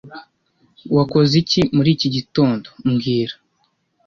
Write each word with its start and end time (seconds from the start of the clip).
Wakoze 0.95 1.33
iki 1.41 1.61
muri 1.75 1.89
iki 1.95 2.07
gitondo 2.15 2.67
mbwira 2.89 3.33